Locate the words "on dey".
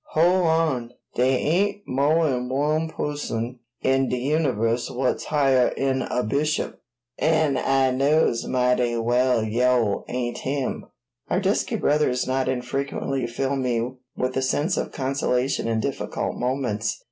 0.47-1.35